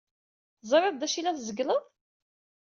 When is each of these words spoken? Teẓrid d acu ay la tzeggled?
Teẓrid 0.59 0.95
d 0.97 1.03
acu 1.05 1.15
ay 1.17 1.23
la 1.23 1.35
tzeggled? 1.37 1.83